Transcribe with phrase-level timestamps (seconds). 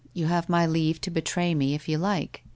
[0.15, 2.43] You have my leave to betray me if you like.